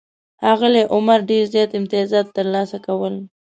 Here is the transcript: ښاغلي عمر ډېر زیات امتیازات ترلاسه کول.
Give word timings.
ښاغلي 0.41 0.83
عمر 0.93 1.19
ډېر 1.29 1.43
زیات 1.53 1.71
امتیازات 1.79 2.27
ترلاسه 2.37 2.77
کول. 2.85 3.15